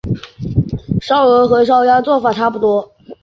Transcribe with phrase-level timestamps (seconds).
[0.99, 2.91] 烧鹅和烧鸭做法差不多。